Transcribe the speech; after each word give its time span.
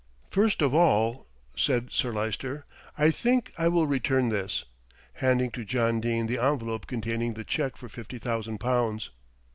"First 0.31 0.63
of 0.63 0.73
all," 0.73 1.27
said 1.55 1.91
Sir 1.91 2.11
Lyster, 2.11 2.65
"I 2.97 3.11
think 3.11 3.53
I 3.55 3.67
will 3.67 3.85
return 3.85 4.29
this," 4.29 4.65
handing 5.13 5.51
to 5.51 5.63
John 5.63 6.01
Dene 6.01 6.25
the 6.25 6.43
envelope 6.43 6.87
containing 6.87 7.35
the 7.35 7.43
cheque 7.43 7.77
for 7.77 7.87
fifty 7.87 8.17
thousand 8.17 8.57
pounds. 8.57 9.11